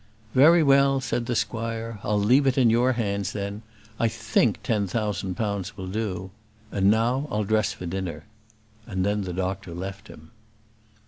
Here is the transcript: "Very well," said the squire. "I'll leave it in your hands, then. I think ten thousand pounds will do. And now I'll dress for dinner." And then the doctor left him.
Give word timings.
"Very 0.33 0.63
well," 0.63 0.99
said 0.99 1.27
the 1.27 1.35
squire. 1.35 1.99
"I'll 2.03 2.19
leave 2.19 2.47
it 2.47 2.57
in 2.57 2.71
your 2.71 2.93
hands, 2.93 3.33
then. 3.33 3.61
I 3.99 4.07
think 4.07 4.63
ten 4.63 4.87
thousand 4.87 5.35
pounds 5.35 5.77
will 5.77 5.85
do. 5.89 6.31
And 6.71 6.89
now 6.89 7.27
I'll 7.29 7.43
dress 7.43 7.71
for 7.73 7.85
dinner." 7.85 8.23
And 8.87 9.05
then 9.05 9.25
the 9.25 9.31
doctor 9.33 9.75
left 9.75 10.07
him. 10.07 10.31